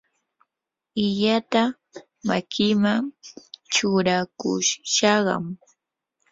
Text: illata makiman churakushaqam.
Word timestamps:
illata 1.05 1.63
makiman 2.27 3.01
churakushaqam. 3.73 5.43